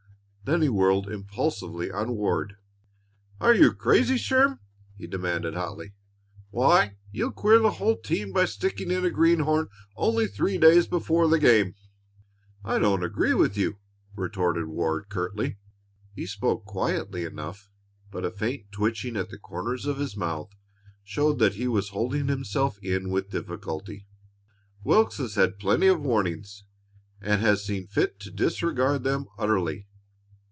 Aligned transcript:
Then 0.43 0.63
he 0.63 0.69
whirled 0.69 1.07
impulsively 1.07 1.91
on 1.91 2.17
Ward. 2.17 2.57
"Are 3.39 3.53
you 3.55 3.71
crazy, 3.71 4.15
Sherm?" 4.17 4.59
he 4.97 5.07
demanded 5.07 5.53
hotly. 5.53 5.93
"Why, 6.49 6.97
you'll 7.09 7.31
queer 7.31 7.59
the 7.59 7.71
whole 7.73 7.95
team 7.95 8.33
by 8.33 8.43
sticking 8.43 8.91
in 8.91 9.05
a 9.05 9.11
greenhorn 9.11 9.69
only 9.95 10.27
three 10.27 10.57
days 10.57 10.87
before 10.87 11.29
the 11.29 11.39
game." 11.39 11.75
"I 12.65 12.79
don't 12.79 13.03
agree 13.03 13.33
with 13.33 13.55
you," 13.55 13.77
retorted 14.13 14.65
Ward, 14.65 15.07
curtly. 15.07 15.55
He 16.13 16.25
spoke 16.25 16.65
quietly 16.65 17.23
enough, 17.23 17.69
but 18.09 18.25
a 18.25 18.31
faint 18.31 18.73
twitching 18.73 19.15
at 19.15 19.29
the 19.29 19.37
corners 19.39 19.85
of 19.85 19.99
his 19.99 20.17
mouth 20.17 20.49
showed 21.01 21.39
that 21.39 21.55
he 21.55 21.67
was 21.69 21.89
holding 21.89 22.27
himself 22.27 22.77
in 22.81 23.09
with 23.09 23.29
difficulty. 23.29 24.05
"Wilks 24.83 25.15
has 25.15 25.35
had 25.35 25.59
plenty 25.59 25.87
of 25.87 26.01
warnings, 26.01 26.65
and 27.21 27.39
has 27.39 27.63
seen 27.63 27.87
fit 27.87 28.19
to 28.21 28.31
disregard 28.31 29.03
them 29.05 29.27
utterly. 29.37 29.87